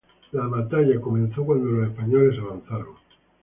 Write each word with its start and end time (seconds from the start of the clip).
La 0.31 0.47
batalla 0.47 0.99
comenzó 0.99 1.45
cuando 1.45 1.69
los 1.69 1.87
españoles 1.87 2.39
avanzaron. 2.39 2.95